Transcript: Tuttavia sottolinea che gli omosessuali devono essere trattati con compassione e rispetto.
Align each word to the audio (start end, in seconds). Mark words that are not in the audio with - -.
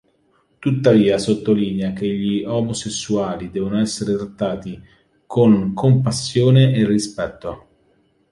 Tuttavia 0.57 1.19
sottolinea 1.19 1.93
che 1.93 2.07
gli 2.07 2.41
omosessuali 2.43 3.51
devono 3.51 3.79
essere 3.79 4.15
trattati 4.17 4.81
con 5.27 5.75
compassione 5.75 6.73
e 6.73 6.87
rispetto. 6.87 7.67